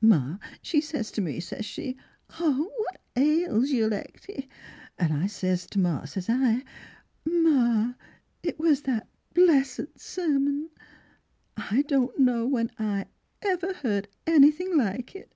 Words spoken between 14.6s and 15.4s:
like it